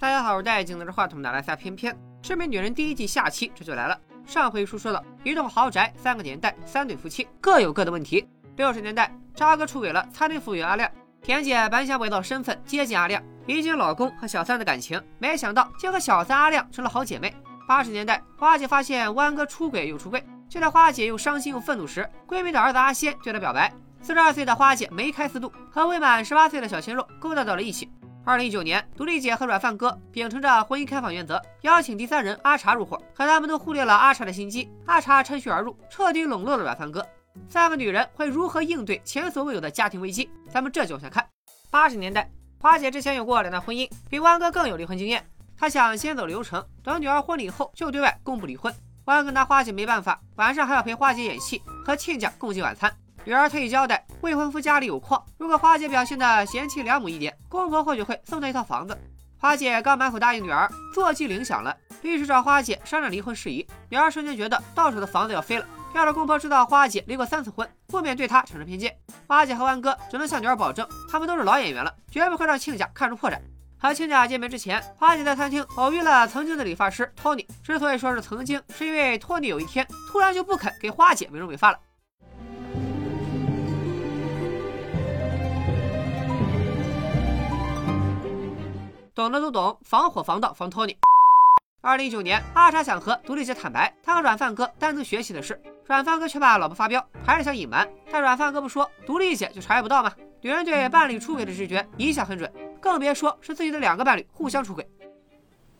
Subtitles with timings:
[0.00, 1.92] 大家好，我是戴眼镜拿着话筒的来撒偏偏。
[2.22, 3.98] 致命女人第一季下期这就来了。
[4.24, 8.24] 上回书说到，一栋豪宅，三个年代，三对夫妻各有各的问题。
[8.54, 10.88] 六十年代，渣哥出轨了餐厅服务员阿亮，
[11.20, 17.34] 田姐本想伪造身份接近阿亮，理解老公和小三的感情，没想到竟和小三阿亮成了好姐妹。
[17.66, 23.72] 八十年代，花姐发现弯哥出轨又出柜，就在花姐又伤心又愤怒时，闺蜜的儿子阿仙对她表白。
[24.00, 27.90] 四十二岁的花姐梅开四度，和未满十八岁的小鲜肉勾搭到了一起。
[28.24, 34.70] 二零一九年，独立姐和软饭哥秉承着婚姻开放原则，邀请第三人阿茶入伙，可他们都忽略了阿茶的心机。
[34.84, 37.06] 阿茶趁虚而入，彻底笼络了软饭哥。
[37.48, 40.28] 三个女人会如何应对前所未有的家庭危机？
[40.50, 41.26] 咱们这就往下看。
[41.70, 45.24] 八十年代，花姐之前有过两段婚姻，比弯哥更有离婚经验。
[45.56, 48.74] 她想先走流程，等女儿婚礼后就对外公布离婚。
[49.06, 52.94] 弯哥拿花姐没办法，晚上还要陪花姐演戏，和亲家共进晚餐。
[53.24, 58.96] 女儿特意交代，未婚夫家里有矿，如果花姐表现的贤妻良母一点，公婆或许会送她一套房子。
[59.36, 63.66] 花姐刚满口答应女儿，座机铃响了，律师找花姐商量离婚事宜。
[63.90, 68.96] 女儿瞬间觉得到手的房子要飞了，要让公婆知道花姐离过三次婚，不免对她产生偏见。
[69.26, 73.38] 花姐和弯哥只能向女儿保证，他们都是老演员了，绝不会让亲家看出破绽。
[73.80, 77.46] 和亲家见面之前，花姐在餐厅偶遇了曾经的理发师托尼。
[77.62, 81.78] 之所以说是曾经，是因为托尼有一天突然就不肯给花姐美容美发了。
[89.18, 90.96] 懂的都懂，防火防盗防托尼。
[91.80, 97.88] 二零一九年，阿查想和独立姐坦白他和软饭哥单独学习的事，软饭哥却怕老婆发飙，还是想隐瞒。
[98.12, 100.12] 但软饭哥不说，独立姐就察觉不到吗？
[100.40, 102.48] 女人对伴侣出轨的直觉一向很准，
[102.80, 104.88] 更别说是自己的两个伴侣互相出轨。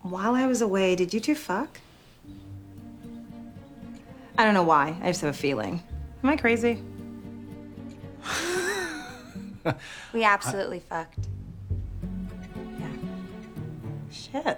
[0.03, 1.69] While I was away, did you two fuck?
[4.35, 4.97] I don't know why.
[5.01, 5.79] I just have a feeling.
[6.25, 6.79] Am I crazy?
[10.13, 11.29] we absolutely fucked.
[14.11, 14.57] Shit.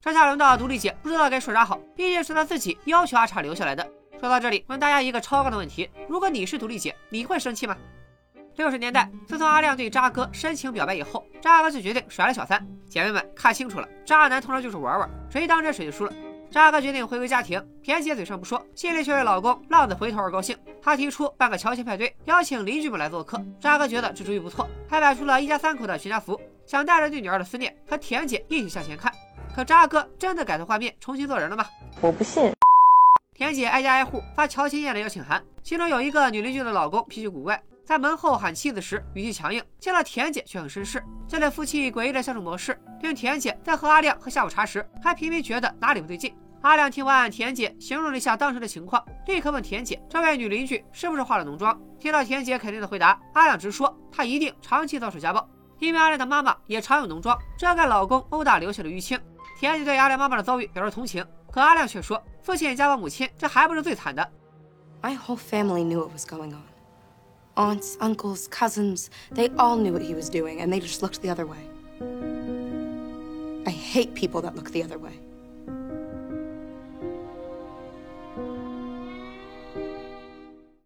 [0.00, 3.86] 这下轮到独立姐不知道该说啥好，毕竟是她自己要求阿茶留下来的。
[4.20, 7.76] 说到这里，问大家一个超纲的问题：如果你是独立姐，你会生气吗？
[8.56, 12.66] 六十年代，自从阿亮对渣哥深情表白以后，渣哥就决定甩了小三。
[12.88, 16.12] 姐妹们看清楚了，渣男通常就是玩玩，谁当真谁就输了。
[16.50, 20.56] 渣哥决定回归家庭，田姐嘴上不说，心里却为老公浪子回头而高兴。
[20.82, 23.38] 她提出办个乔迁派对，邀请邻居们来做客。
[23.60, 26.40] 渣哥觉得这主意不错，还摆出了一家三口的全家福。
[26.64, 29.12] 想带着对女儿的思念和田姐一起向前看，
[29.54, 31.66] 可渣哥真的改头换面重新做人了吗？
[32.00, 32.52] 我不信。
[33.34, 41.02] 田姐挨家挨户发乔迁宴的邀请函，其中有一个女邻居的老公脾气古怪，在门后喊妻子时语气强硬，见了田姐却很绅士。
[41.26, 46.36] 这对夫妻诡异的相处模式，令田姐在和阿亮喝下午茶时还频频觉得哪里不对劲。
[46.60, 51.80] 阿亮听完田姐形容了一下当时的情况，立刻问田姐这位女邻居是不是化了浓妆。
[51.98, 55.48] 听到田姐肯定的回答，阿亮直说她一定长期遭受家暴。
[55.78, 59.18] 因为阿亮的妈妈也常有浓妆，遮盖老公殴打留下的淤青。
[59.58, 64.30] 田姐对阿亮妈妈的遭遇表示同情，可阿亮却说父亲也家暴母亲，这还不是最惨的。
[65.00, 66.77] My whole family knew what was going on.
[67.58, 71.28] Aunts, uncles, cousins, they all knew what he was doing, and they just looked the
[71.28, 71.58] other way.
[73.66, 75.10] I hate people that look the other way.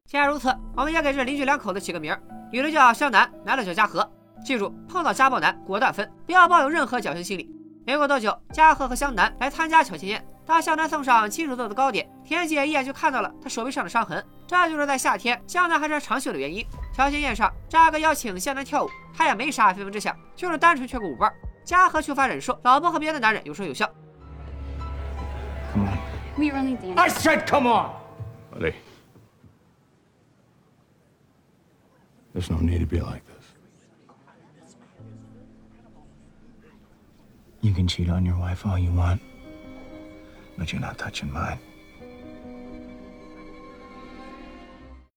[0.07, 2.19] 既然如此，我们也给这邻居两口子起个名儿，
[2.51, 4.11] 女的叫湘南，男的叫嘉禾。
[4.43, 7.55] 记住，碰到家暴男果断分，不要抱有任何侥幸心理。
[7.85, 10.27] 没过多久，嘉禾和湘南来参加乔迁宴。
[10.47, 16.65] 当湘南送上亲手做的糕点，田姐一眼就看到了他手臂上的伤痕，这就是在夏天湘南还穿长袖的原因。
[16.93, 21.33] 乔迁宴上，扎哥邀请湘南跳舞，他也没啥非分之想，就是单纯缺个舞伴。
[21.65, 23.91] 嘉禾缺乏忍受老婆和别的男人有说有笑。
[25.73, 25.97] Come on.
[26.37, 26.99] We really did.
[26.99, 27.93] I said come on.
[28.53, 28.75] Buddy.
[32.35, 33.47] There's no need to be like this.
[37.63, 39.21] You can cheat on your wife all you want,
[40.59, 41.59] but you're not touching mine.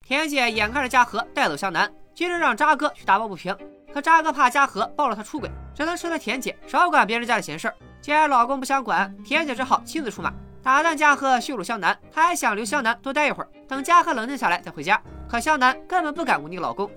[0.08, 3.58] 田姐眼看着嘉禾带走湘南，接着让渣哥去打抱不平。
[3.92, 7.76] 可渣哥怕嘉禾爆了他出轨，只能斥责田姐少管别人家的闲事儿。
[8.02, 10.32] 既然老公不想管，田姐只好亲自出马，
[10.62, 11.98] 打断嘉禾羞辱湘南。
[12.12, 15.02] 她还想留湘南多待一会儿，等嘉禾冷静下来再回家。
[15.28, 16.88] 可湘南根本不敢忤逆老公。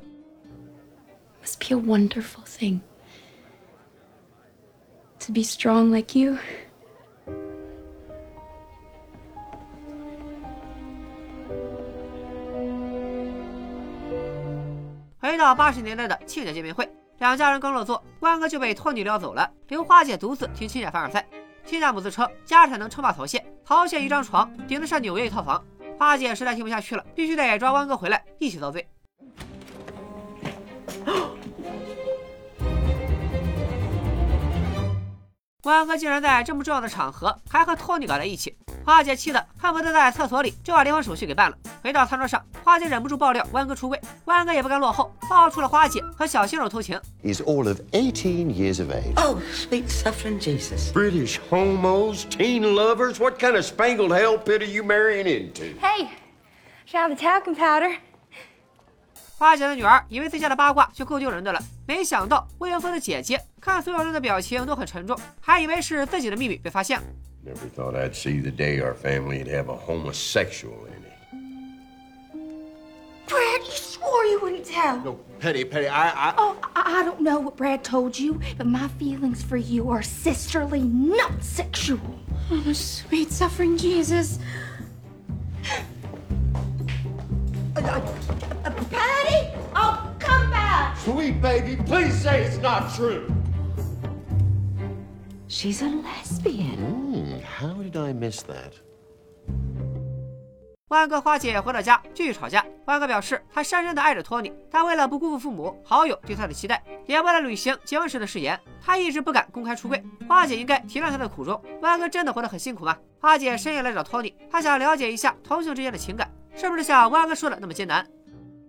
[1.42, 2.80] Must be a wonderful thing
[5.20, 6.36] to be strong like you.
[15.20, 16.88] 回到八十年代的亲家见面会，
[17.18, 21.26] 两家人刚落座，关哥就被托尼撩走了，留花姐独自听亲家凡尔赛。
[21.66, 25.60] 亲家母子称家产能称霸曹县，曹县一张床顶得上纽约一套房。
[25.98, 28.88] 花姐实在听不下去了，必须得抓关哥回来一起遭罪。
[35.60, 41.58] 关哥竟然在这么重要的场合还和托尼搞在一起，花姐气得恨不得在厕所里就把离婚手续给办了。
[41.82, 47.00] 回到餐桌上，花姐忍不住爆料万安哥出柜，万安哥也不甘落后，爆出了花姐和小鲜肉偷情。
[47.22, 49.14] He's all of eighteen years of age.
[49.16, 50.92] Oh, sweet suffering Jesus.
[50.92, 55.78] British homos, teen lovers, what kind of spangled hell pit are you marrying into?
[55.80, 56.08] Hey,
[56.92, 57.96] have the talcum powder?
[59.38, 67.04] 花姐的女儿以为自家的八卦就够丢人的了，没想到魏云峰的姐姐看所有人的表情都很沉重，还以为是自己的秘密被发现了。
[67.46, 70.88] Never thought I'd see the day our family'd have a homosexual.
[73.28, 75.00] Brad, you swore you wouldn't tell.
[75.00, 76.34] No, Petty, Petty, I, I.
[76.38, 80.02] Oh, I I don't know what Brad told you, but my feelings for you are
[80.02, 82.00] sisterly, not sexual.
[82.50, 84.38] Oh, sweet suffering Jesus.
[87.76, 88.14] Uh, uh,
[88.64, 90.96] uh, Patty, oh, come back.
[90.98, 93.30] Sweet baby, please say it's not true.
[95.46, 96.76] She's a lesbian.
[96.76, 98.74] Hmm, how did I miss that?
[100.88, 102.64] 万哥花姐回到家继续吵架。
[102.86, 110.02] 万哥表示他深深的爱着托尼，但为了不辜负父母、好友对他的期待，也为了履行结婚时的誓言，他一直不敢公开出柜。
[110.26, 111.62] 花姐应该体谅他的苦衷。
[111.82, 112.96] 万哥真的活得很辛苦吗？
[113.20, 118.06] 花姐深夜来找托尼，她想了解一下同性之间的情感，是不是像万哥说的那么艰难？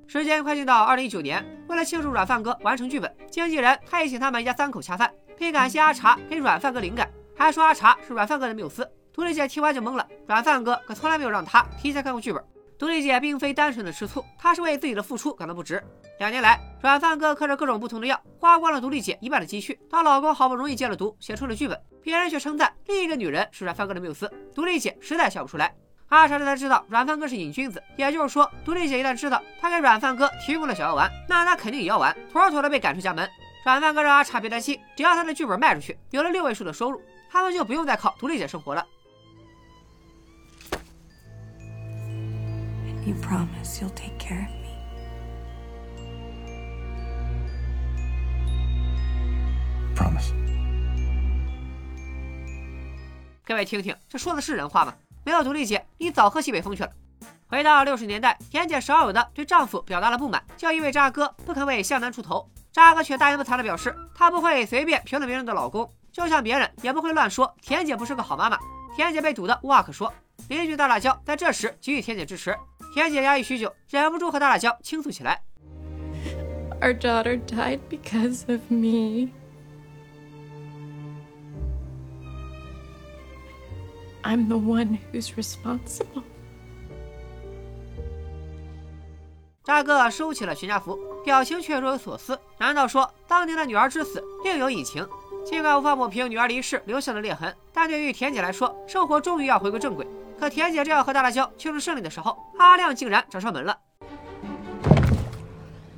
[0.06, 7.08] 时间快进到二零一九年，为了庆祝软饭哥完成剧本，经纪人特意请他们一家三口恰饭，并感谢阿茶给软饭哥灵感，
[7.38, 8.90] 还说阿茶是软饭哥的缪斯。
[9.20, 12.42] 独立姐听完就懵了，软饭哥可从来没有让她提前看过剧本。
[12.78, 15.84] 独立姐并非单纯的吃醋，她是为自己的付出感到不值。
[16.20, 19.78] 两年来，软饭哥嗑着各种不同的药，花光了独立姐一半的积蓄。
[19.90, 25.76] 当老公好不容易戒了毒，写出了剧本，别人却称赞另一个女人是软饭哥的缪斯，独立姐实在笑不出来。
[26.08, 33.30] 阿茶这才知道软饭哥是瘾君子，也就是说，独立姐一旦知道他给软饭哥提供了小药丸，那他肯定也要完，妥妥的被赶出家门。
[33.66, 38.86] 软饭哥让阿茶别担心，只要他的剧本卖出去，有了六位数的收入，他们就不用再靠独立姐生活了。
[43.10, 44.70] You promise you'll take care of me.
[49.96, 50.32] Promise.
[53.44, 54.94] 各位听听，这说的是人话吗？
[55.26, 56.92] 没有独立姐，你早喝西北风去了。
[57.48, 62.48] 回到六十年代，田姐少有的对丈夫表达了不满，就因为渣哥不肯为向南出头。
[62.72, 68.60] 渣哥却大言不惭的表示，他不会随便评论别人的老公，就像别人也不会乱说田姐不是个好妈妈。
[68.96, 70.14] 田姐被堵得无话可说，
[70.48, 72.56] 邻居大辣椒在这时给予田姐支持。
[72.94, 75.42] 田姐压抑许久，忍不住和大辣椒倾诉起来。
[76.82, 79.30] Our daughter died because of me.
[84.24, 86.24] I'm the one who's responsible.
[89.64, 92.40] 渣哥收起了全家福，表情却若有所思。
[92.58, 95.08] 难道说当年的女儿之死另有隐情？
[95.46, 100.08] 尽管无法抹平女儿离世留下的裂痕，但对于田姐来说，生活终于要回归正轨。
[100.40, 103.78] 可田姐正要和大辣椒庆祝胜利的时候，阿亮竟然找上门了。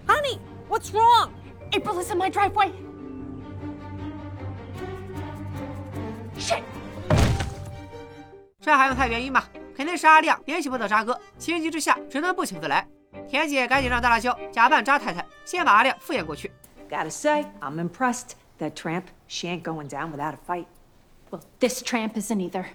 [0.08, 1.30] Honey, what's wrong?
[1.72, 2.72] April is in my driveway.
[6.40, 6.64] Shit.
[8.60, 9.44] 这还用猜原因吗？
[9.76, 12.88] 肯定是阿亮联系不到渣哥，情急之下只能不请自来。
[13.30, 16.52] 田姐赶紧让大辣椒假扮渣太太，先把阿亮敷衍过去。
[16.90, 18.32] Gotta say, I'm impressed.
[18.60, 20.66] That tramp, she ain't going down without a fight.
[21.30, 22.66] Well, this tramp isn't either.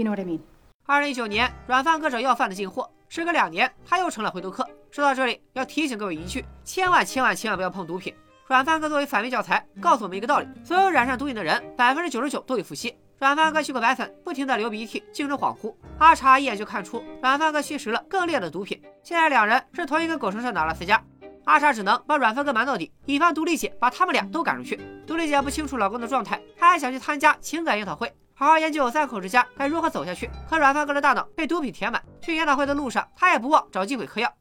[0.00, 0.40] You know what I mean?
[0.86, 4.66] 二零一九年，软饭哥找要饭的进货，时隔两年，他又成了回头客。
[4.90, 8.14] 说到这里，要提醒各位一句：千万千万千万不要碰毒品。
[8.46, 12.96] 软饭哥作为反面教材，告诉我们一个道理：所有染上毒瘾的人，百分之九十九都有伏羲。
[13.18, 15.74] 软饭哥吸过白粉，不停的流鼻涕，精神恍惚。
[15.98, 18.80] 阿茶一眼就看出软饭哥吸食了更烈的毒品。
[19.02, 20.98] 现在两人是同一个狗绳上的阿拉斯加。
[21.44, 24.80] 阿茶只能把软饭哥瞒到底，以防独立姐把他们俩都赶出去。
[25.06, 28.10] 独立姐不清楚老公的状态，她还想去参加情感研讨会，
[28.40, 30.30] 好好研究三口之家该如何走下去。
[30.48, 34.32] 可软饭哥的大脑被毒品填满，去研讨会的路上，他也不忘找机会嗑药。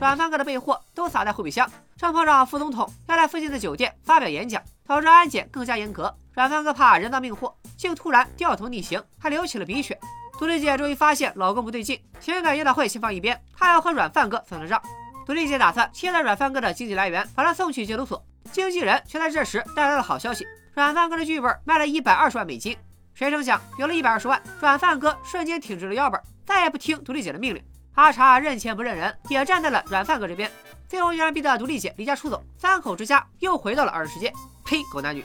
[0.00, 6.12] 软饭哥的备货都撒在后备箱，正碰上副总统要在附近的酒店发表演讲，导致安检更加严格。
[6.32, 9.96] 软饭哥怕人赃并获，竟突然掉头逆行，还流起了鼻血。
[10.36, 14.82] 独立姐终于发现老公不对劲，情感研讨会先放一边，她要和软饭哥算账。
[15.30, 18.20] 独立姐打算切断软饭哥的经济来源，把他送去戒毒所。
[18.50, 20.44] 经纪人却在这时带来了好消息：
[20.74, 22.76] 软饭哥的剧本卖了一百二十万美金。
[23.14, 27.62] 谁成想，有了一百二十万，软饭哥瞬间挺直了腰板，再也不听独立姐的命令。
[27.94, 30.50] 阿茶认钱不认人，也站在了软饭哥这边，
[30.88, 34.32] 最后居然逼得独立姐离家出走，三口之家又回到了二人世界。
[34.64, 35.24] 呸，狗男女！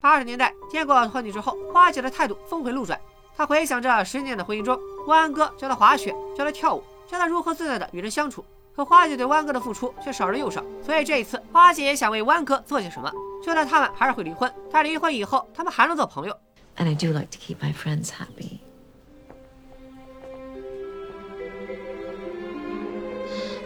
[0.00, 2.98] 八十年代见过托尼之后，花姐的态度峰回路转。
[3.36, 8.42] 她回想着十年的婚姻中，万安哥教她滑雪，教她跳舞，教她如何自在的与人相处。
[8.75, 13.11] 可花姐对湾哥的付出却少之又少，所以这一次花姐也想为湾哥做些什么。
[13.43, 16.37] 就算他们还是会离婚，但离婚以后他们还能做朋友。
[16.77, 18.59] And I do like to keep my friends happy.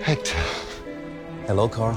[0.03, 0.37] Hector.
[1.47, 1.95] Hello, Carl.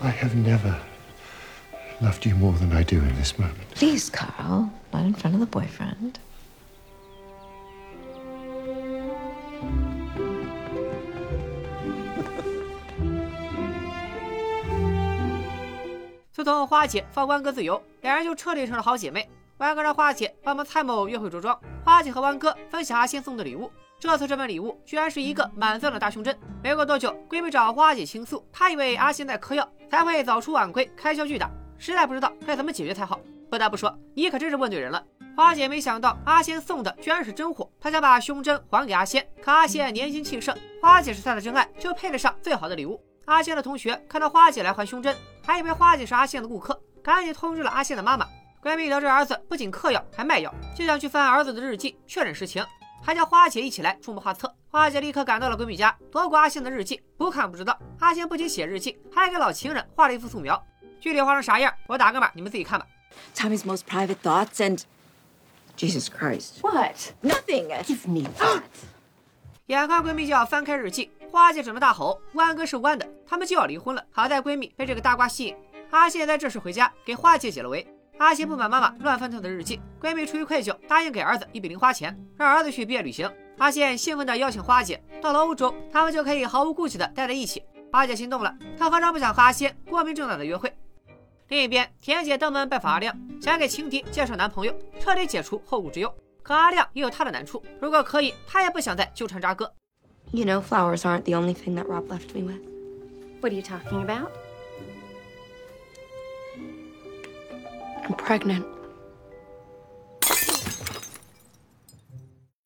[0.00, 0.74] I have never
[2.00, 3.70] loved you more than I do in this moment.
[3.74, 6.18] Please, Carl, not in front of the boyfriend.
[16.39, 19.29] 自从花姐放弯哥自由，两人就彻底成了好姐妹。
[19.57, 23.69] 弯哥让花姐帮忙参谋约会着装，花姐和湾哥分享阿仙送的礼物。
[23.99, 26.33] 这次这份礼物居然是一个满钻的大胸针。
[26.63, 33.19] 没过多久，闺蜜找花姐倾诉，她以为阿仙在嗑药，才会早出晚归，开销巨大，实在不知道该怎么解决才好。
[33.49, 35.03] 不得不说，你可真是问对人了。
[35.35, 42.97] 花姐没想到阿仙送的居然是真货，她想把胸针还给阿仙，可阿仙年轻气盛，花姐是她的真爱，就配得上最好的礼物。
[43.25, 45.15] 阿仙的同学看到花姐来还胸针，
[45.49, 48.23] 还以为花姐是阿信的顾客，赶紧通知了阿信的妈妈。
[48.61, 52.63] 闺蜜得知儿子不仅嗑药还卖药，就想去翻儿子的日记确认实情，
[53.01, 54.55] 还叫花姐一起来出谋划策。
[54.69, 57.01] 花姐立刻赶到了闺蜜家，夺过阿信的日记。
[57.17, 60.63] 不看不知道，阿信不仅写日记，还给老情人画了一幅素描。
[61.01, 62.85] 具体画成啥样，我打个码，你们自己看吧。
[63.33, 64.83] Tommy's most private thoughts and.
[65.75, 66.61] Jesus Christ.
[66.61, 66.95] What?
[67.23, 67.69] Nothing.
[67.85, 68.61] Give me that.
[69.65, 75.55] 眼看闺蜜就要翻开日记，花姐准备大吼：“弯哥是弯的，他们就要离婚了。”好在闺蜜被这个大瓜吸引。
[75.91, 77.87] 阿仙在这时回家给花姐解了围。
[78.17, 83.31] 阿仙不满妈妈乱翻她的日记，闺蜜出于愧疚，答应给儿子一笔零花钱，让儿子去毕业旅行。
[83.59, 87.63] 阿仙兴奋地邀请花姐到了欧洲，他们就可以毫无顾忌地待在一起。
[87.91, 90.75] 花姐心动了，她何尝不想和阿仙光明正大的约会？
[91.47, 96.13] 另一边，田姐登门拜访阿亮，想给情敌介绍男朋友，彻底解除后顾之忧。
[96.43, 99.71] 可阿亮也有他的难处，如果可以，他也不想再纠缠渣哥。
[100.31, 102.61] You know, flowers aren't the only thing that Rob left me with.
[103.41, 104.31] What are you talking about?
[108.05, 108.63] I'm pregnant.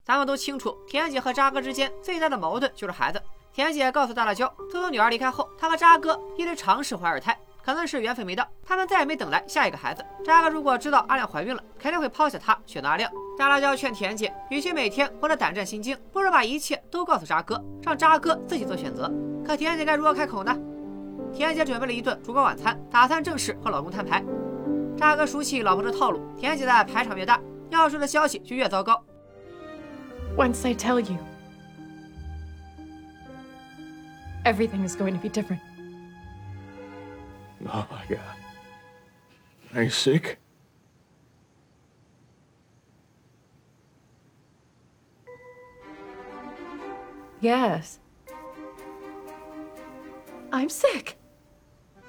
[0.03, 3.21] 咱们都清楚，田姐和渣哥之间最大的矛盾就是孩子。
[3.53, 10.03] 田姐告诉大辣椒，自从女儿离开后，她和渣哥一直尝试怀二胎，可能是缘分没到，他们再也没等来下一个孩子。
[10.25, 13.09] 渣哥如果知道阿亮怀孕了，肯定会抛下她，选择阿亮。
[13.37, 19.11] 大辣椒劝田姐，与其每天活得胆战心惊，不如把一切都告诉渣哥，让渣哥自己做选择。
[19.43, 20.55] 可田姐该如何开口呢？
[21.33, 24.23] 田姐准备了一顿烛光晚餐，打算正式和老公摊牌。
[24.95, 29.03] 渣哥熟悉老婆的套路，田姐的排场越大，要说的消息就越糟糕。
[30.37, 31.17] Once I tell you,
[34.45, 35.59] everything is going to be different.
[37.65, 38.19] Oh my god.
[39.73, 40.37] Are you sick?
[47.43, 47.95] Yes.
[50.49, 51.15] I'm sick.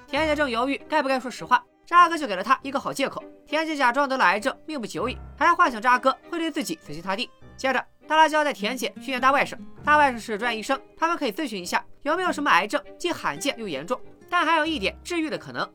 [0.07, 3.21] 田姐正犹豫该不该说实话，渣哥就给了她一个好借口。
[3.45, 7.29] 田姐假装得了癌症，命不久矣，还幻想渣哥会对自己死心塌地。
[7.57, 14.01] 接着，大辣椒带田姐去见大外甥，大外甥是专业医生，他们可以咨询一下有没有什么癌症，既罕见又严重，
[14.31, 15.69] 但还有一点治愈的可能。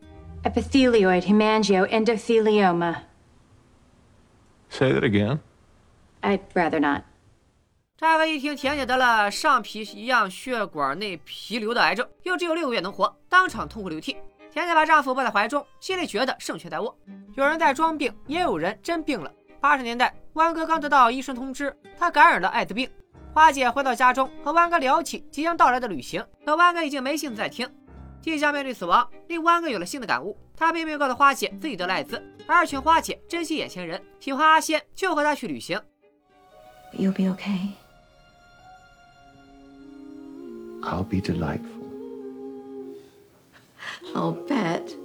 [0.44, 2.96] Epithelioid hemangioendothelioma.
[4.70, 5.40] Say that again.
[6.22, 7.04] I'd rather not.
[8.00, 14.16] 渣哥一听田姐得了上皮一样血管内皮瘤的癌症，又只有六个月能活，当场痛哭流涕。
[14.54, 16.98] 田姐把丈夫抱在怀中，心里觉得胜券在握。
[17.36, 19.30] 有人在装病，也有人真病了。
[19.60, 22.90] 八十年代，湾哥刚得到医生通知，他感染了艾滋病。
[23.34, 27.70] 花姐回到家中，和湾哥聊起即将到来的旅行，可湾哥已经没心思再听。
[28.22, 30.38] 即将面对死亡，令湾哥有了新的感悟。
[30.56, 35.78] 他并没有告诉花姐自己得了艾滋，而是劝花姐珍惜眼前人，喜欢阿仙就和他去旅行。
[36.94, 37.74] You'll be ok
[40.82, 41.80] I'll be delightful.
[44.16, 44.96] I'll bet.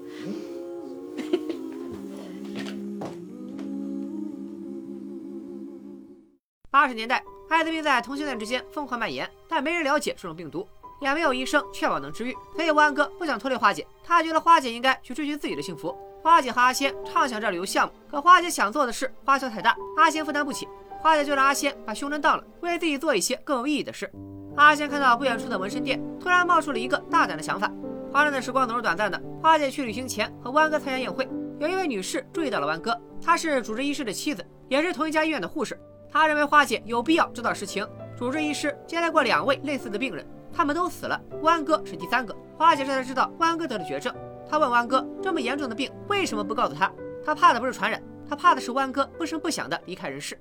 [6.70, 10.66] 八十年代，艾滋病在同性恋之间疯狂蔓延，但没人了解这种病毒，
[11.00, 12.34] 也没有医生确保能治愈。
[12.56, 15.96] 所以弯哥不想拖累花姐，他觉得花姐应该去追寻自己的幸福。
[16.22, 20.66] 花姐和阿仙畅想着旅游项目，可花姐想做的事花销太大，阿仙负担不起。
[21.04, 24.10] 花姐就让阿仙把胸针当了，为自己做一些更有意义的事。
[24.56, 27.70] 阿仙看到不远处的纹身店，突然冒出了一个大胆的想法。
[28.10, 35.78] 欢乐的时光总是短暂的，花姐去旅行前和弯哥参加宴会，有一位女士注意到了弯哥，她是主治医师的妻子，也是同一家医院的护士。
[36.10, 37.86] 他认为花姐有必要知道实情。
[38.16, 42.34] 主治医师接待过两位类似的病人，他们都死了，弯哥是第三个。
[42.56, 44.10] 花姐这才知道弯哥得了绝症。
[44.48, 46.90] 她问弯哥，这么严重的病为什么不告诉他？
[47.22, 50.40] 他怕的不是传染，他怕的是弯哥不声不响的离开人世。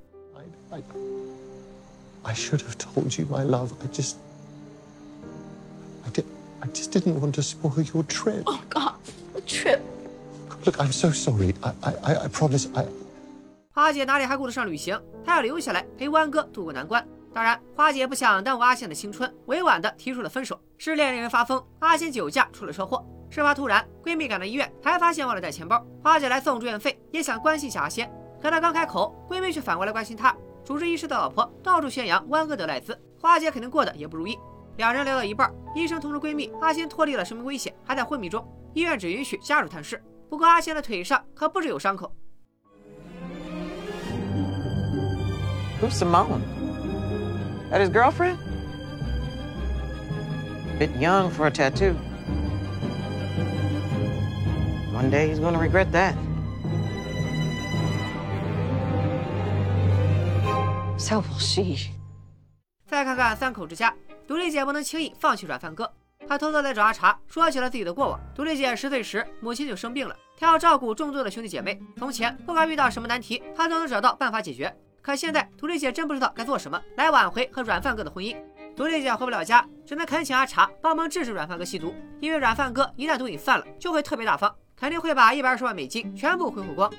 [2.26, 3.72] I should have told you, my love.
[3.84, 4.16] I just.
[6.06, 6.26] I did.
[6.62, 8.44] I just didn't want to spoil your trip.
[8.46, 8.94] Oh, God.
[9.46, 9.82] Trip.
[10.66, 11.54] Look, I'm so sorry.
[11.62, 12.68] I, I, I, promise.
[12.74, 12.86] I.
[13.74, 15.00] 花姐哪里还顾得上旅行？
[15.26, 17.06] 她要留下来陪湾哥渡过难关。
[17.34, 20.60] 当然，花姐不想耽误阿仙的青春，委婉的提出了分手。
[20.78, 23.04] 失恋令人发疯，阿仙酒驾出了车祸。
[23.30, 25.86] 事发突然，闺蜜赶到医院，才发现忘了带钱包。
[26.02, 28.10] 花姐来送住院费，也想关心一下阿仙。
[28.42, 30.36] 可她刚开口，闺蜜却反过来关心她。
[30.66, 34.38] 主治医师的老婆到处宣扬湾哥得艾滋，花姐肯定过得也不如意。
[34.78, 40.02] 两人聊到一半，医生通知闺蜜阿仙脱离了生命危险，还在昏迷中，医院只允许家属探视。
[40.30, 42.12] 不过阿仙的腿上可不止有伤口。
[45.82, 46.42] Who's Simone?
[47.70, 48.38] That his girlfriend?
[50.80, 51.96] Bit young for a tattoo.
[54.94, 56.16] One day he's gonna regret that.
[61.04, 61.92] So will she.
[62.88, 63.94] 再看看三口之家，
[64.26, 65.92] 独立姐不能轻易放弃软饭哥，
[66.26, 68.18] 她偷偷来找阿茶，说起了自己的过往。
[68.34, 71.78] 独立姐十岁时，母亲就生病了，她要照顾众多的兄弟姐妹。
[71.98, 74.74] 从前不管遇到什么难题，她都能找到办法解决。
[75.02, 78.38] 可现在，独立姐真不知道该做什么来挽回和软饭哥的婚姻。
[78.74, 86.92] 独立姐回不了家，只能恳请阿茶帮忙制止软饭哥吸毒，因为软饭哥一旦毒瘾犯了，就会特别大方，肯定会把一百二十万美金全部挥霍光。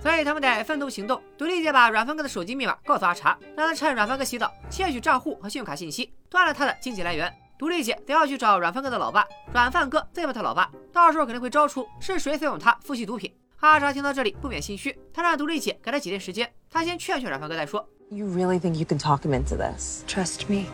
[0.00, 1.20] 所以他们得分头行动。
[1.36, 7.32] 独立姐把软饭哥的手机密码告诉阿茶，让他趁软饭哥洗澡窃取账户和信用卡信息，断了他的经济来源。
[7.58, 13.32] 独立姐则要去找软饭哥的老爸，软饭哥最怕他老爸，到时候肯定会招出是谁怂恿他复吸毒品。
[13.60, 17.88] 阿茶听到这里不免心虚，他让独立姐给他几天时间，他先劝劝软饭哥再说。
[18.08, 20.04] You really think you can talk him into this?
[20.06, 20.66] Trust me.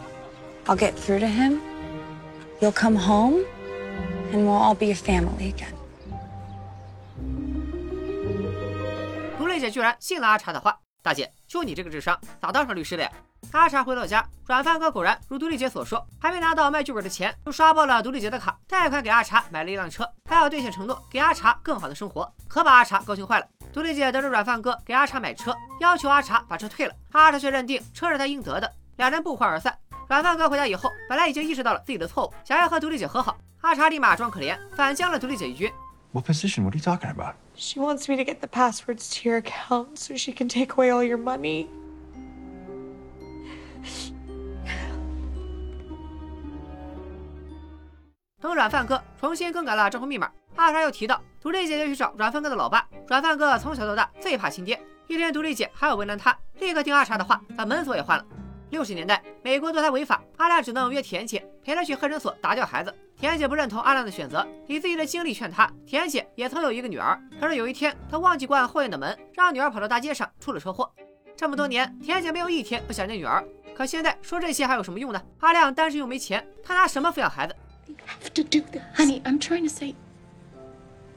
[0.66, 1.60] I'll get through to him.
[2.60, 3.44] You'll come home,
[4.32, 5.77] and we'll all be a family again.
[9.48, 13.10] 独立姐居然信了阿茶的话，大姐，就你这个智商，咋当上律师的呀？
[13.52, 23.46] 阿茶回到家，软饭哥果然如独立姐所说，还没拿到卖剧本的钱，就刷爆了独立姐的卡，贷款给阿茶买了一辆车，还要兑现承诺，给阿茶更好的生活，可把阿茶高兴坏了。
[23.72, 29.74] 独立姐得知软饭哥给阿茶买车，要求阿茶把车退了，阿茶却认定车是他应得的，两人不欢而散。
[30.08, 35.72] 软饭哥回家以后，本来已经意识到了自己的错误，想要和独立姐和好，阿茶立马装可怜，反将了独立姐一军。
[36.12, 36.64] What position?
[36.64, 37.36] What are you talking about?
[37.60, 40.92] She wants me to get the passwords to your account so she can take away
[40.92, 41.66] all your money.
[48.40, 52.88] 等软饭哥重新更改了账户密码，阿茶又提到独立姐就去找软饭哥的老爸。
[53.08, 58.24] 软饭哥从小到大最怕亲爹，一天独立姐还要为难他，立刻听阿茶的话，把门锁也换了。
[58.70, 62.94] 六十年代，美国堕胎违法，阿亮只能约田姐陪他去黑诊所打掉孩子。
[63.18, 65.70] 田姐不认同阿亮的选择，以自己的经历劝他。
[65.86, 70.90] 田姐也曾有一个女儿，可是有一天她忘记关后院的门，让女儿跑到大街上出了车祸。
[71.36, 73.44] 这么多年，田姐没有一天不想念女儿。
[73.74, 75.22] 可现在说这些还有什么用呢？
[75.40, 77.56] 阿亮单身又没钱，他拿什么抚养孩子
[78.96, 79.94] ？？Honey, I'm trying to say.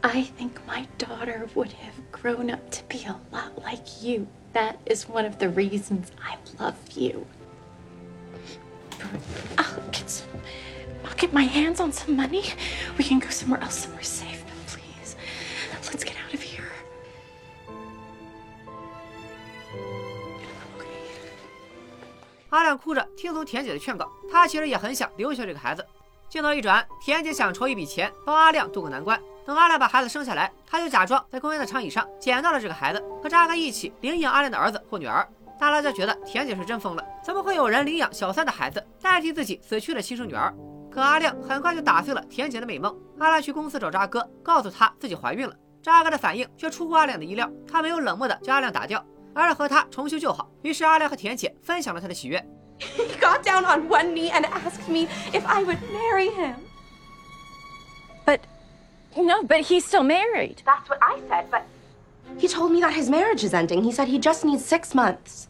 [0.01, 4.25] I think my daughter would have grown up to be a lot like you.
[4.53, 7.25] That is one of the reasons I love you.
[9.57, 10.27] I'll get some.
[11.03, 12.43] I'll get my hands on some money.
[12.97, 14.43] We can go somewhere else, somewhere safe.
[14.45, 15.15] But please,
[15.71, 16.63] let's get out of here.
[22.49, 25.85] 阿亮哭着听从田姐的劝告，他其实也很想留下这个孩子。
[26.29, 29.21] 镜头一转，田姐想筹一笔钱帮阿亮渡过难关。
[29.45, 35.27] 等阿亮把孩子生下来，他就假装在公园的长椅上捡到了这个孩子，和扎克一起领养阿亮的儿子或女儿。
[35.69, 40.53] 大家觉得田姐是真疯了，怎么会有人领养小三的孩子，代替自己死去的亲生女儿？
[40.89, 42.95] 可阿亮很快就打碎了田姐的美梦。
[43.19, 45.55] 阿拉去公司找扎哥，告诉他自己怀孕了。
[45.81, 50.49] 扎哥的反应却出乎阿亮的意料，他没有冷漠的将阿亮打掉，而是和他重修旧好。
[50.63, 52.43] 于是阿亮和田姐分享了他的喜悦。
[52.79, 56.55] He got down on one knee and asked me if I would marry him.
[58.25, 58.39] But,
[59.15, 60.57] no, but he's still married.
[60.65, 61.61] That's what I said, but
[62.39, 63.83] He told me that his marriage is ending.
[63.83, 65.47] He said he just needs six months.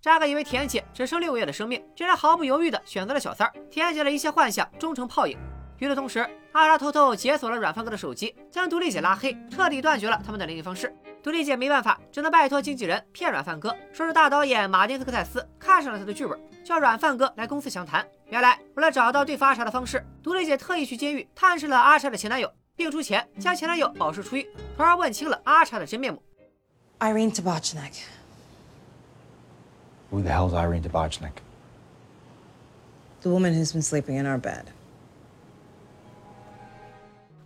[0.00, 3.52] 扎克以为田姐只剩六个月的生命，居然毫不犹豫地选择了小三儿。
[3.68, 5.36] 田姐的一切幻想终成泡影。
[5.78, 10.94] 与此同时，阿拉偷偷解锁了软饭哥的手机，将独立姐拉黑，彻底断绝了他们的联系方式。
[11.22, 18.06] 独立姐没办法，只能拜托经纪人骗软饭哥，说是大导演马丁斯科塞斯看上了他的剧本，叫软饭哥来公司详谈。
[18.28, 26.22] 原来，为了找到对付阿查的方式，独立姐特意去监狱探视了阿查的前男友，并出钱将前男友保释出狱，从而问清了阿查的真面目。
[27.00, 28.00] Irene Tabochnik.
[30.10, 31.32] Who the hell's Irene Debojnik?
[33.20, 34.64] The woman who's been sleeping in our bed.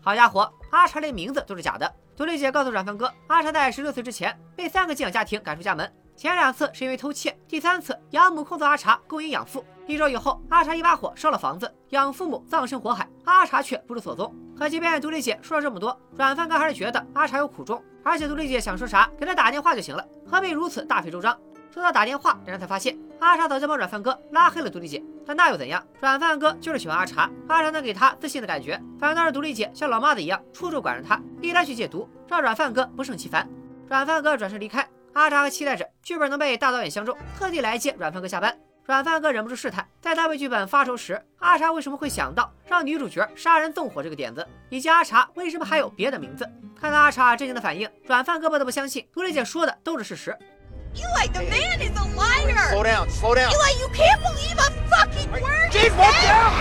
[0.01, 1.93] 好家伙，阿查连名字都是假的。
[2.17, 9.65] 独立姐告诉软饭哥，阿查在十六岁之前被三个寄养家庭赶出家门，前两次是因为偷窃，第三次养母控诉阿茶勾引养父。
[9.87, 14.33] 一周以后，阿茶一把火烧了房子，养父母葬身火海，阿茶却不知所踪。
[14.57, 21.37] 可即便独立姐说了这么多，软饭哥还是觉得阿茶有苦衷，而且独立姐想说啥，给他打电话就行了，何必如此大费周章？
[21.73, 25.03] 直到打电话，两人才发现阿茶早就帮软饭哥拉黑了独立姐。
[25.25, 25.83] 但那又怎样？
[26.01, 33.49] 软饭哥就是喜欢阿茶，阿茶能给他自信的感觉，反倒是独立姐像老妈子一样处处管着他，逼他去戒毒，让软饭哥不胜其烦。
[33.89, 38.55] 软饭哥转身离开，阿茶还期待着剧本能被大导演相中，特地来接软饭哥下班。
[38.85, 43.73] 软饭哥忍不住试探，在他为剧本发愁时，阿茶为什么会想到让女主角杀人？
[43.73, 46.45] 纵火这个点子，以及阿茶为什么还有别的名字？
[46.79, 50.37] 看到阿茶震惊的反应，软饭哥不得不相信独立姐说的都是事实。
[50.95, 52.71] Eli, the man is a liar!
[52.71, 53.51] Slow down, slow down.
[53.51, 55.91] Eli, you can't believe a fucking word said!
[56.31, 56.53] out!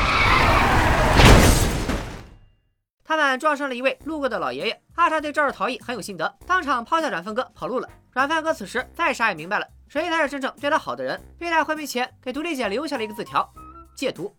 [3.04, 7.90] 他们撞上了一位路过的老爷爷，阿茶对肇事逃逸很有心得，当场抛下软饭哥跑路了。
[8.12, 11.22] 软饭哥此时再傻也明白了，谁才是真正对他好的人。
[11.38, 13.52] 并在昏迷前给独立姐留下了一个字条：
[13.96, 14.34] 戒毒。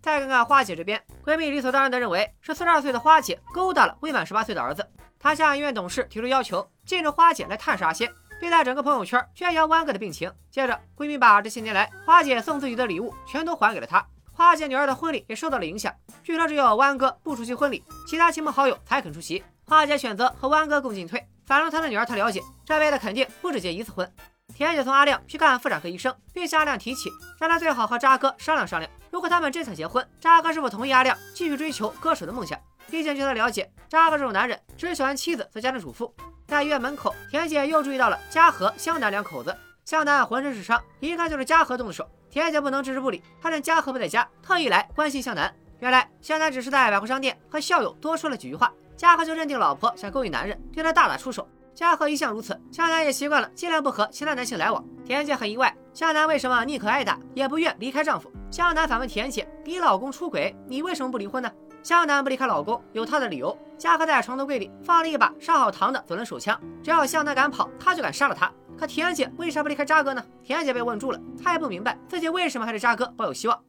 [0.00, 4.88] 再看看花姐这边，闺蜜理所当然的认为是四十二岁的花姐勾搭了未满十八岁的儿子。
[5.18, 8.08] 她向医院董事提出要求，禁止花姐来探视阿仙，
[8.42, 10.28] 并在整个朋友圈宣扬湾哥的病情。
[10.50, 14.04] 接着，闺蜜把这些年来花姐送自己的礼物全都还给了她。
[14.32, 19.44] 花姐女儿的婚礼也受到了影响，据说只有湾哥不出席婚礼，其他亲朋好友才肯出席。
[19.64, 24.12] 花姐选择和湾哥共进退，反正她的女儿她了解，这辈子肯定不止结一次婚。
[24.52, 32.58] 田姐送阿亮去看妇产科医生，并向阿亮提起，让他最好和渣哥商量商量，如果他们真想结婚，渣哥是否同意阿亮继续追求歌手的梦想。
[32.90, 36.14] 毕竟据他了解，渣哥这种男人只喜欢妻子做家庭主妇。
[36.46, 39.56] 在医院门口，田姐又注意到了嘉禾、湘南两口子。
[39.84, 42.08] 湘南浑身是伤，一看就是嘉禾动的手。
[42.30, 45.52] 田姐不能置之不理，她趁嘉禾不在家，特意来关心湘南。
[45.80, 51.48] 原来湘南只是在百货商店和校友多说了几句话，嘉禾就认定老婆想勾引男人，对他大打出手。
[51.74, 54.84] 嘉禾一向如此，湘南也习惯了，尽量不和其他男性来往。
[55.04, 58.30] 田姐很意外，湘南为什么宁可挨打也不愿离开丈夫？
[58.50, 61.50] 湘南反问田姐：“你老公出轨，你为什么不离婚呢？”
[61.82, 63.56] 湘南不离开老公有他的理由。
[63.76, 68.52] 嘉禾在床头柜里放了一把上好膛的左轮手枪，只要湘南敢跑，他就敢杀了他。
[68.78, 70.24] 可田姐为啥不离开渣哥呢？
[70.44, 73.62] 田姐被问住了，她也不明白自己为什么还对渣哥抱有希望。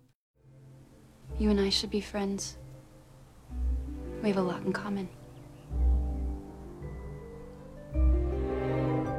[1.39, 2.53] You and I should be friends.
[4.21, 5.07] We have a lot in common.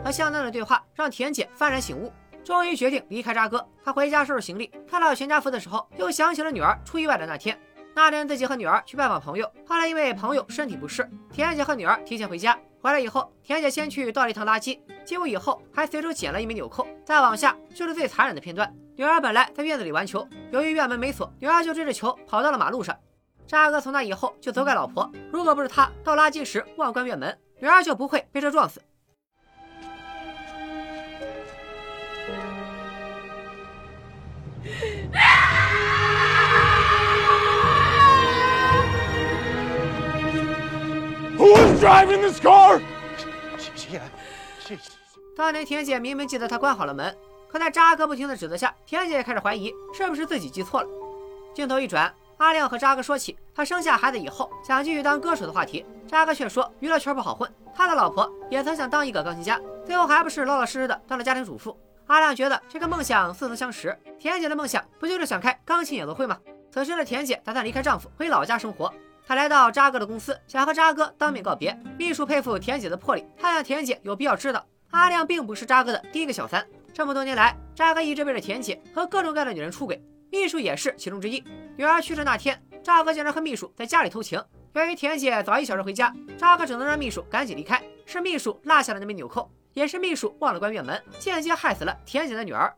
[0.04, 2.12] 和湘南的对话让田姐幡然醒悟，
[2.44, 3.66] 终于决定离开渣哥。
[3.84, 7.58] 她回家收拾行李，看到全家福的时候，又想起了女儿出意外的那天。
[7.96, 12.58] 那天自己和女儿去拜访朋友，后来因为朋友身体不适，田姐和女儿提前回家。
[12.80, 16.86] 回来以后，田姐先去倒了一趟垃圾，进屋以后还随手捡了一枚纽扣。
[17.04, 22.94] 再往下就是最残忍的片段：女儿本来在院子里玩球，由于院门没锁，女儿就追着球跑到了马路上。
[23.46, 28.82] 渣哥从那以后就责怪老婆，如果不是他倒垃圾时忘关院门，女儿就不会被车撞死。
[41.84, 42.80] Driving this car.
[45.36, 47.14] 当年田姐明明记得他关好了门，
[47.46, 50.88] 可在渣哥不停的指责下，田姐也开始怀疑是不是自己记错了。
[51.52, 61.78] 镜头一转，阿亮和渣哥说起他生下孩子以后想继续当歌手的话题，渣哥却说娱乐圈不好混，他的老婆也曾想当一个钢琴家，最后还不是老老实实的当了家庭主妇。
[62.06, 66.38] 阿亮觉得这个梦想似曾相识，田姐的梦想不就是想开钢琴演奏会吗？
[66.72, 68.90] 此时的田姐打算离开丈夫回老家生活。
[69.26, 71.76] 她来到渣哥的公司，想和渣哥当面告别。
[71.98, 76.66] 秘书佩服田姐的魄力，他让田姐有必要知道，阿亮并不是渣哥的第一个小三。
[76.92, 81.42] 这么多年来，渣哥一直背着田姐和各种各样的女人出轨，秘书也是其中之一。
[81.76, 84.42] 女儿去世那天，渣哥竟然和秘书在家里偷情。
[84.74, 87.82] 由于田姐早一小时回家，渣哥只能让秘书赶紧离开。
[88.06, 92.72] 是秘书落下了那枚纽扣，也是秘书忘了关院门，间接害死了田姐的女儿。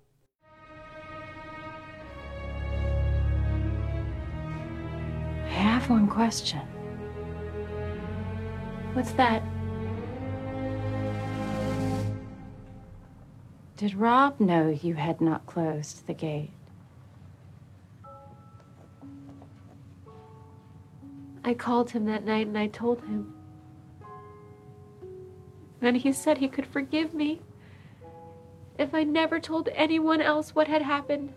[5.56, 6.60] I have one question.
[8.92, 9.42] What's that?
[13.78, 16.50] Did Rob know you had not closed the gate?
[21.42, 23.32] I called him that night and I told him.
[25.80, 27.40] And he said he could forgive me
[28.78, 31.32] if I never told anyone else what had happened.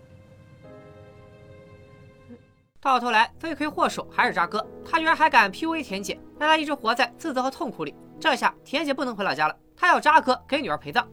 [2.82, 7.94] 到头来，罪魁祸首还是渣哥，他居然还敢 PUA 田姐，让她一直活在自责和痛苦里。
[8.22, 11.06] 这下田姐不能回老家了，她要渣哥给女儿陪葬。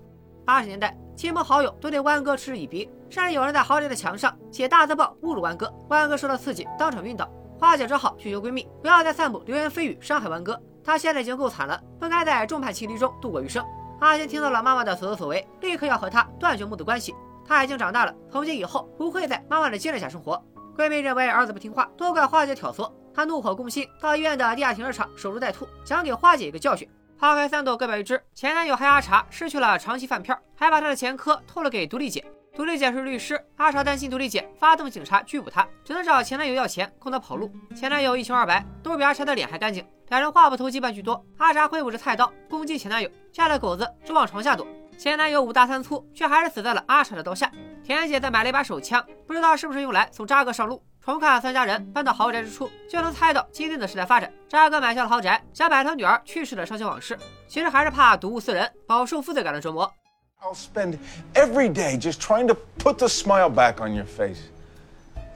[0.45, 5.69] 八十年代，亲朋好友都对湾哥嗤之以鼻，甚至有人在豪宅的墙上写大字报侮辱湾哥。
[5.89, 7.29] 湾哥受到刺激，当场晕倒。
[7.59, 10.61] 花姐只好去求闺蜜，不要再散布流言蜚语，伤害湾哥。
[10.85, 13.65] 她现在已经够惨了，不该在众叛亲离中度过余生。
[13.99, 17.13] 阿仙听到了妈妈的所作所为，立刻要和她断绝母子关系。
[17.45, 20.41] 她已经长大了，从今以后不会在妈妈的监视下生活。
[20.77, 26.87] 闺蜜认为儿子不听话，都怪花姐挑唆，她怒火攻心，到医院的地下停车场守株待兔，想给花姐一个教训。
[27.19, 32.23] 抛开三朵各表一枝，前男友害阿茶失去了长期饭票，还把他的前科透露给独立姐。
[32.55, 37.51] 独立姐是律师，阿茶担心独立姐发动警察拘捕她，只能找前男友要钱供她跑路。
[37.75, 39.83] 前男友一穷二白，都比阿茶的脸还干净。
[40.09, 44.67] 两人话不投机半句多，阿茶挥舞着菜刀攻击前男友，吓得狗子直往床下躲。
[44.99, 47.51] 前男友五大三粗，却还是死在了阿茶的刀下。
[47.85, 50.83] 田姐再买了一把手枪，不知道是不是用来送渣哥上路。
[51.01, 54.33] 重看三家人搬到豪宅之初，就能猜到今天的时代发展。
[54.49, 59.93] 渣哥买下了豪宅，想摆脱女儿去世的伤心往事，其实还是怕睹物思人，饱受负罪感的折磨。
[60.41, 60.99] I'll spend
[61.35, 64.39] every day just trying to put the smile back on your face.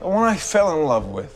[0.00, 1.30] The one I fell in love with.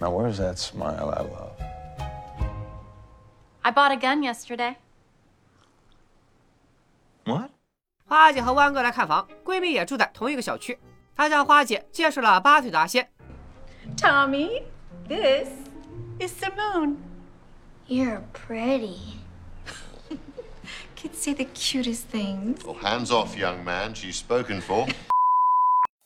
[0.00, 1.50] Now, where's that smile I love?
[3.62, 4.76] I bought a gun yesterday.
[7.28, 7.50] What?
[8.06, 10.78] 花姐和湾哥来看房，闺蜜也住在同一个小区。
[11.14, 13.06] 她向花姐介绍了八岁的阿仙。
[13.98, 14.62] Tommy,
[15.06, 15.48] this
[16.18, 16.96] is Simone.
[17.86, 19.18] You're pretty.
[20.96, 22.64] Kids say the cutest things.
[22.64, 23.94] Well, hands off, young man.
[23.94, 24.88] She's spoken for.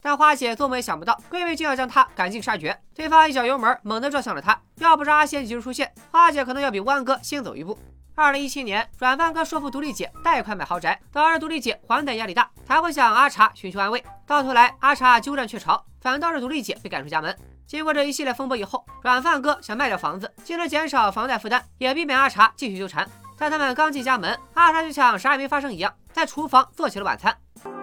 [0.02, 2.76] 但花姐做梦也想不到，闺蜜竟要将她赶尽杀绝。
[2.96, 7.78] 对方一脚油门猛地撞向了她，要不是阿仙及时出现，花姐可能要比湾哥先走一步。
[8.14, 14.04] 二零一七年，软饭哥说服独立姐贷款买豪宅，导致独立姐还贷压力大，才会向阿茶寻求安慰。
[14.26, 17.34] 到头来，阿茶鸠占鹊巢，反倒是独立姐被赶出家门。
[17.66, 23.08] 经过这一系列风波以后，软饭哥想卖掉房子，既能减少房贷负担，也避免阿茶继续纠缠。
[23.38, 27.34] 但他们刚进家门，阿茶就像啥也没发生一样，在厨房做起了晚餐。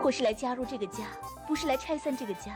[0.04, 1.06] 我是来加入这个家，
[1.48, 2.52] 不是来拆散这个家。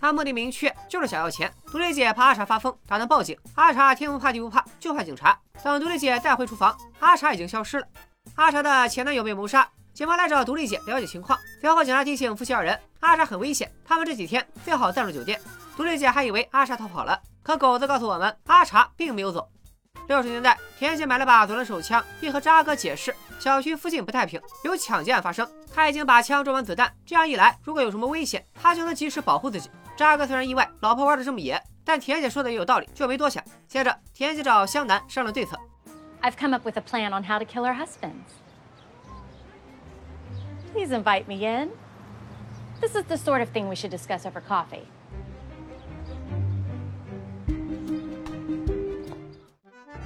[0.00, 1.52] 他目的明确，就是想要钱。
[1.66, 3.36] 独立姐怕阿茶发疯，打算报警。
[3.56, 5.36] 阿茶天不怕地不怕，就怕警察。
[5.64, 7.86] 等独立姐带回厨房，阿茶已经消失了。
[8.34, 11.38] 阿茶的前男友被谋杀，警方来找独立姐了解情况。
[11.60, 15.40] 随后警察提醒夫妻二人，阿茶很危险，他们这几天最好暂住酒店。
[15.76, 19.48] 独立姐还以为阿茶逃跑了，可狗子告诉我们，阿茶并没有走。
[20.08, 25.48] 六十年代，田姐买了把左轮手枪，并和渣哥解释，小区附近不太平，有抢劫案发生。
[25.72, 29.70] 他已经把枪装满子弹，这样一来，如果有什么危险，他就能及时保护自己。
[29.96, 33.42] 渣哥虽然意外，老婆玩的这么野，但田姐说的也有道理，就没多想。
[33.66, 35.58] 接着，田姐找湘南商量对策。
[36.20, 38.30] I've come up with a plan on how to kill her husbands.
[40.72, 41.70] Please invite me in.
[42.80, 44.84] This is the sort of thing we should discuss over coffee.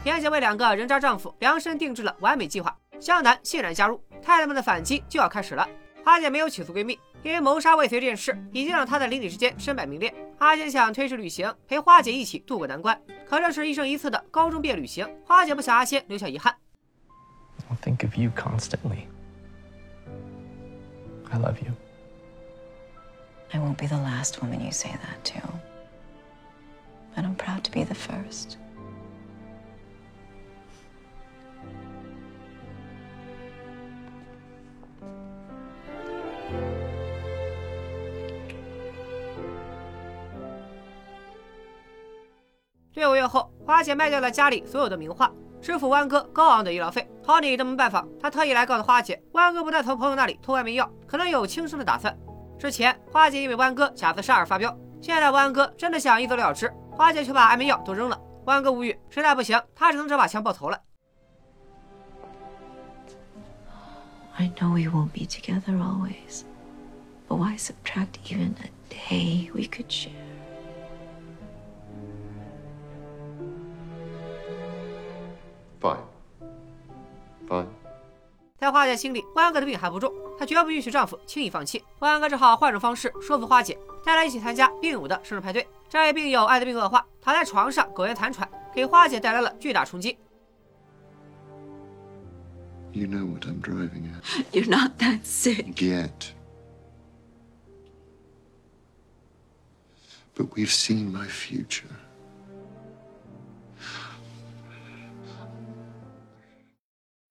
[0.03, 5.69] 田姐为两个人渣丈夫量身定制了完美计划，湘南欣然加入，太太们的反击就要开始了。
[6.05, 10.15] 花姐没有起诉闺蜜，因为谋杀未遂这件事已经让她在邻里之间身败名裂。
[10.39, 12.97] 阿仙想推迟旅行，陪花姐一起渡过难关，
[13.29, 16.55] 可这是一生一次的高中毕业旅行，花姐不想阿仙留下遗憾。
[17.69, 19.09] I'll think of you constantly.
[21.29, 21.73] I love you.
[23.51, 25.49] I won't be the last woman you say that to.
[27.17, 28.57] But I'm proud to be the first.
[42.97, 45.31] 六个月后，花姐卖掉了家里所有的名画，
[45.61, 47.07] 支付湾哥高昂的医疗费。
[47.23, 52.17] 托尼登门拜访，他特意来告诉花姐，湾哥不但从朋友那里偷安眠药，可能有轻生的打算。
[52.59, 58.19] 之前花姐因为湾哥假自杀而发飙，现在湾哥真的想一走了之，花姐却把安眠药都扔了。
[58.47, 60.81] 湾哥无语，实在不行，他只能这把枪爆头了。
[64.39, 66.45] I know we won't be together always.
[67.29, 70.26] But why subtract even a day we could share?
[75.87, 75.99] Fine.
[77.49, 77.69] Fine.
[78.59, 81.85] 在花姐心里，湾哥的病还不重，她绝不允许丈夫轻易放弃。
[82.01, 85.67] 湾哥只好换种方式说服花姐，带她一起参加病友的生日派对。
[85.89, 90.19] 这位病友艾滋病恶化，躺在床上苟延残喘，给花姐带来了巨大冲击。
[92.93, 94.45] You know what I'm driving at.
[94.53, 95.75] You're not that sick.
[95.77, 96.33] Yet.
[100.35, 101.85] But we've seen my future.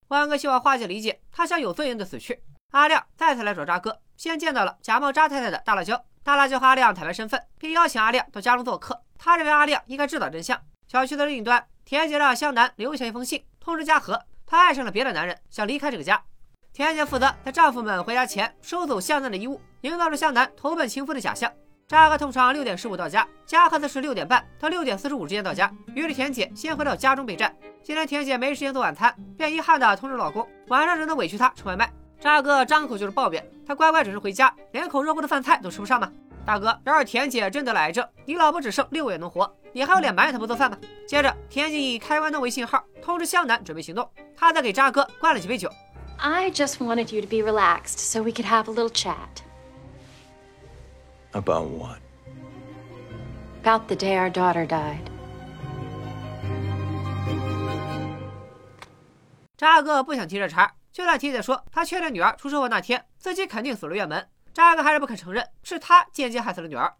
[0.10, 2.44] 万哥希望花姐理解，他想有尊严的死去。
[2.72, 6.04] 阿亮再次来找渣哥，先见到了假冒渣太太的大辣椒。
[6.24, 9.02] 大辣椒和阿亮坦白身份，并邀请阿亮到家中做客。
[9.18, 10.60] 他认为阿亮应该知道真相。
[10.88, 16.22] 小区的另一端，田姐让向南留下一封信，通知嘉禾，她爱上了别的男人，想离开这个家。
[16.74, 21.52] 田姐负责在丈夫们回家前收走向南的衣物，营造出向南投奔情夫的假象。
[21.88, 25.72] 渣哥通常六点十五到家，嘉禾则是六点半到六点四十五之间到家。
[25.94, 27.56] 于是田姐先回到家中备战。
[27.84, 31.88] 今天田姐没时间做晚餐，便遗憾地通知老公，晚上只能委屈他吃外卖。
[32.20, 36.12] 渣哥张口就是抱怨，他乖乖准时回家，连口热乎的饭菜都吃不上吗？
[36.44, 40.76] 大哥，要是田姐真得了癌症，你老婆只剩六个月能活，你还有脸埋怨她不做饭吗？
[41.08, 44.10] 接着，田姐以开关灯为信号，通知湘南准备行动。
[44.36, 45.70] 他再给渣哥灌了几杯酒。
[46.18, 49.45] I just wanted you to be relaxed so we could have a little chat
[51.36, 52.00] About what?
[53.66, 55.00] about the day our daughter died.
[59.58, 66.94] 渣哥不想提这茬，就算提姐说他确认女儿出车祸那天自己肯定锁了院门，渣哥还是不肯承认是他间接害死了女儿。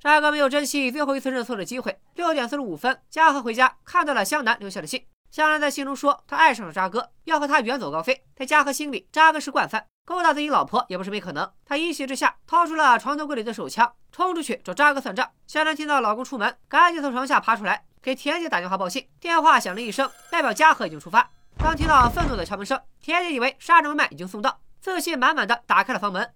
[0.00, 1.98] 渣哥没有珍惜最后一次认错的机会。
[2.14, 5.06] 六点四十五分，嘉禾回家看到了湘南留下的信。
[5.30, 8.24] 湘南在信中说他爱上了渣哥，要和他远走高飞。
[8.34, 11.52] 在嘉禾心里，渣哥是惯犯，勾搭自己老婆也不是没可能。
[11.66, 15.30] 他一气之下掏出了床头柜里的手枪，冲出去找渣哥算账。
[15.46, 19.06] 香兰听到老公出门，赶紧从床下爬出来，给田姐打电话报信。
[19.20, 21.28] 电话响了一声，代表嘉禾已经出发。
[21.58, 26.32] 当听到愤怒的敲门声，田姐以为杀人外卖已经送到，自信满满的打开了房门。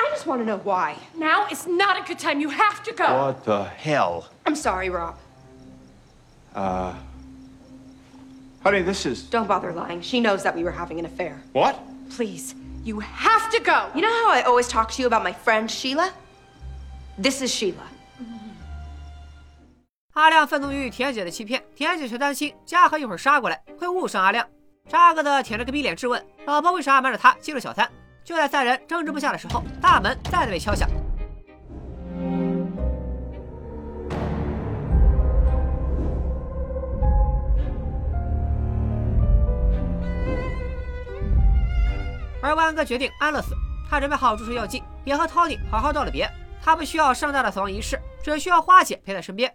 [0.00, 0.96] I just want to know why.
[1.16, 2.40] Now is not a good time.
[2.40, 3.04] You have to go.
[3.04, 4.28] What the hell?
[4.44, 5.16] I'm sorry, Rob.
[6.54, 6.94] Uh.
[8.62, 9.22] Honey, this is.
[9.30, 10.00] Don't bother lying.
[10.02, 11.40] She knows that we were having an affair.
[11.52, 11.78] What?
[12.10, 12.54] Please,
[12.84, 13.90] you have to go.
[13.94, 16.12] You know how I always talk to you about my friend Sheila?
[17.18, 17.86] This is Sheila.
[20.14, 24.46] 阿亮愤怒于田姐的欺骗，田姐却担心嘉禾一会儿杀过来会误伤阿亮。
[24.88, 27.86] 渣哥的舔着个逼脸质问老婆为啥瞒着他接了小三。
[28.23, 30.89] 就在三人争执不下的时候，大门再次被敲响。
[42.43, 43.53] 而万哥决定安乐死，
[43.89, 46.29] 他准备好注射药剂，也和 Tony 好好道了别。
[46.63, 49.51] 他不需要盛大的死亡仪式，只需要花姐陪在身边。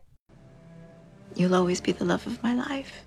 [1.34, 3.05] You'll always be the love of my life.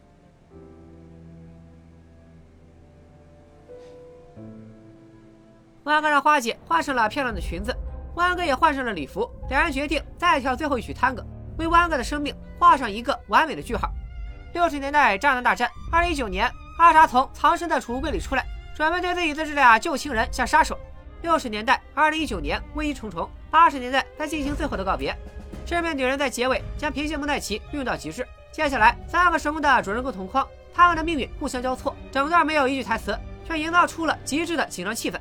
[5.89, 7.75] 万哥让花姐换上了漂亮的裙子，
[8.13, 11.25] 万哥也换上了礼服，两人决定再跳最后一曲探戈，
[11.57, 13.89] 为万哥的生命画上一个完美的句号。
[14.53, 16.47] 六十年代渣男大战，二零一九年，
[16.77, 20.77] 阿查从藏身的储物柜里出来，准备对自己的这俩旧情人下杀手。
[21.23, 25.17] 六十年代，二零一九年，危机重重；八十年代，在进行最后的告别。
[25.65, 28.23] 这名女人在结尾将平行蒙太奇运用到极致。
[28.51, 35.19] 接下来，三个神木的主人公同框，他们的命运互相交错，整段没有一句台词，却营造出了极致的紧张气氛。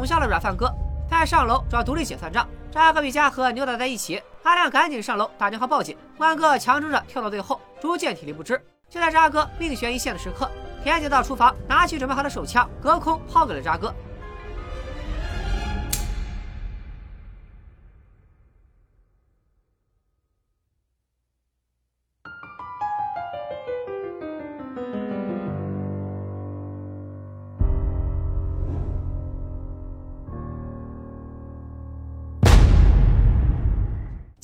[0.00, 0.74] 捅向了软饭哥，
[1.10, 2.48] 再上楼找独立姐算账。
[2.70, 5.94] 渣哥与嘉和扭打在一起，阿亮赶紧上楼打电话报警。
[6.16, 8.58] 万哥强撑着跳到最后，逐渐体力不支。
[8.88, 10.50] 就在渣哥命悬一线的时刻，
[10.82, 13.94] 田姐到厨房拿起准备好的手枪，隔空抛给了渣哥。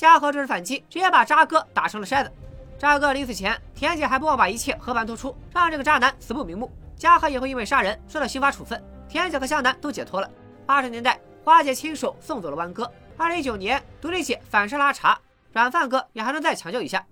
[0.07, 2.31] 嘉禾这是反击，直接把渣哥打成了筛子。
[2.79, 6.71] 渣哥临死前，田姐还不忘把一切和盘托出，让这个渣男死不瞑目。
[6.97, 8.81] 嘉禾也会因为杀人受到刑罚处分。
[9.09, 10.31] 田姐和湘南都解脱了。
[10.65, 12.89] 八十年代，花姐亲手送走了湾哥。
[13.17, 15.19] 二零一九年，独立姐反杀拉茶，
[15.53, 17.05] 软饭哥也还能再抢救一下。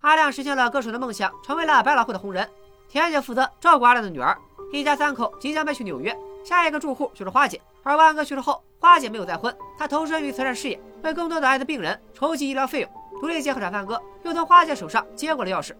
[0.00, 2.48] 阿亮实现了歌手的梦想，成为了百老汇的红人。
[2.88, 4.34] 田姐负责照顾阿亮的女儿，
[4.72, 6.16] 一家三口即将搬去纽约。
[6.45, 7.59] 下一个住户就是花姐。
[7.83, 12.89] 而湾哥去世后，花姐没有再婚，她投身于慈善事业，为更多的爱的病人筹集医疗费用。
[13.19, 15.73] 独立姐和软饭哥又从花姐手上接过了钥匙。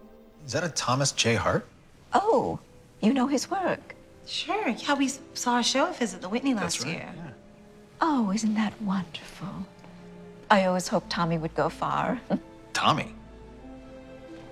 [0.46, 1.36] Is that a Thomas J.
[1.36, 1.62] Hart?
[2.12, 2.58] Oh,
[3.00, 3.94] you know his work.
[4.26, 4.70] Sure.
[4.70, 7.34] Yeah, we saw a show of his at the Whitney last That's right, year.
[8.00, 9.48] Oh, isn't that wonderful?
[10.50, 12.18] I always hoped Tommy would go far.
[12.72, 13.14] Tommy.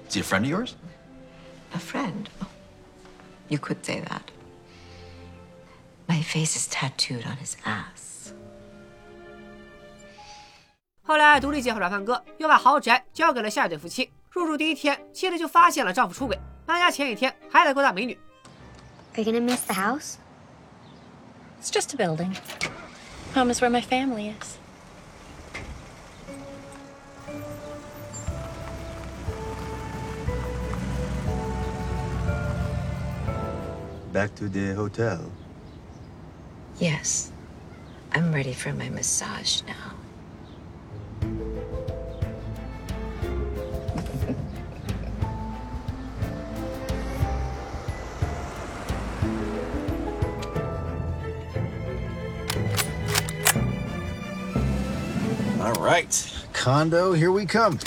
[0.09, 0.77] Is he a friend of yours?
[1.75, 2.29] A friend?
[2.43, 2.49] Oh,
[3.49, 4.31] you could say that.
[6.11, 8.33] My face is tattooed on his ass.
[11.03, 14.11] 后来，独立姐和软饭哥又把豪宅交给了下一对夫妻。
[14.31, 18.19] 入住第一天，妻子就发现了丈夫出轨，搬家前一天还得勾搭美女。
[19.15, 20.17] Are you gonna miss the house?
[21.63, 22.37] It's just a building.
[23.35, 24.59] Home is where my family is.
[34.13, 35.31] Back to the hotel.
[36.82, 37.32] Yes.
[38.12, 39.94] I'm ready for my massage now.
[55.62, 56.44] All right.
[56.52, 57.78] Condo, here we come.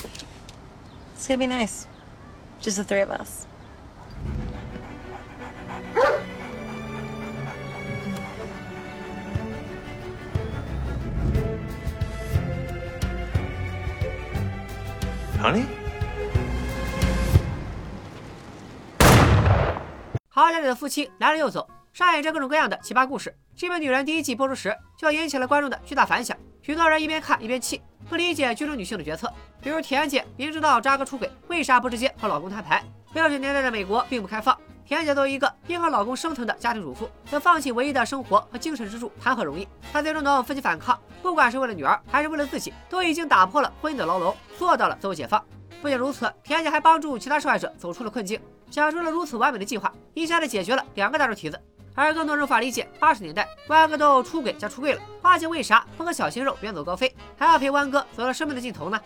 [1.14, 1.88] It's gonna be nice.
[2.60, 3.48] Just the three of us.
[20.64, 23.30] 里的夫妻来了又走，上演着各种各样的奇葩故事。
[23.54, 29.32] 《这本女人》第一季播出时就引起了观众的巨大反响，许多人一边看一边气，不理解剧中女性的决策。
[29.60, 32.82] 比如田姐明知道渣哥出轨，为啥不直接和老公摊牌？
[33.12, 39.68] 六十年代的美国并不开放，田姐作为一个因和老公生存的家庭主妇，要放弃唯一的生活和精神支柱，谈何容易？
[39.92, 45.44] 她最终能奋起反抗，不管是为了女儿还是为了自己，都已经打破了婚姻的牢笼，做到了自我解放。
[45.84, 51.60] 不仅如此，田姐还帮助其他受害者走出了困境，想出了如此完美的计划，一下子解决了两个大猪蹄子。
[51.94, 58.98] 而更多人无法理解，八十年代湾哥都出轨加出柜了，花姐为啥不和小鲜肉远走高飞，还要陪湾哥走到生命的尽头呢？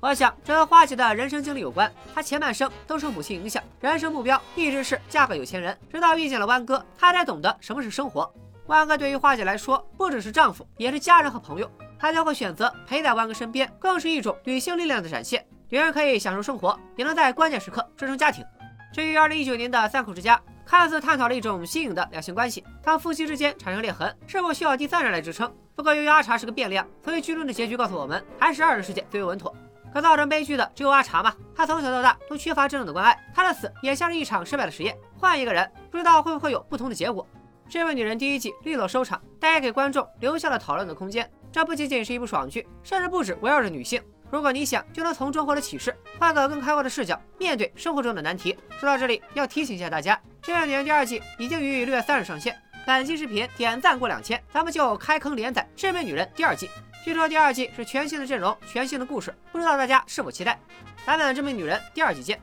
[0.00, 1.88] 我想这和花姐的人生经历有关。
[2.12, 5.78] 她前半生都受母亲影响，人生目标一直是嫁个有钱人。
[5.92, 8.28] 直到遇见了湾哥，她才懂得什么是生活。
[8.66, 11.70] 湾哥对于花姐来说，不只是丈夫，也是家人和朋友。
[12.00, 15.46] 她将会选择陪在湾哥身边，更是一种女性力量的展现。
[15.68, 18.44] 女人可以享受生活，也能在关键时刻支撑家庭。
[18.92, 25.52] 至于二零一九年的三口之家，看似探讨了一种新颖的两性关系，当夫妻之间产生裂痕，是否需要第三人来支撑？
[25.74, 29.52] 不过由于阿茶是个变量，所以剧中的结局告诉我们，还是二人世界最为稳妥。
[29.92, 31.34] 可造成悲剧的只有阿茶吗？
[31.54, 34.96] 他从小到大都缺乏真正的关爱，他的死也像是一场失败的实验。
[35.18, 37.26] 换一个人，不知道会不会有不同的结果。
[37.68, 41.28] 这位女人第一季利落收场，但也给观众留下了讨论的空间。
[41.50, 44.00] 这不仅仅是一部爽剧，甚至不止围绕着女性。
[44.30, 48.56] 如果你想，就能从中获得启示，换个更开阔的视角面对生活中的难题。
[48.78, 52.56] 说到这里，要提醒一下大家，《致命女人》第二季已经于六月三日上线。
[52.86, 56.70] 本期视频点赞过两千，咱们就开坑连载《致命女人》第二季。
[57.04, 60.58] 据说第二季是全新的阵容，全新的故事，不知道大家是否期待？
[61.04, 62.40] 咱们《致命女人》第二季见，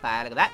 [0.00, 0.50] 拜了个拜。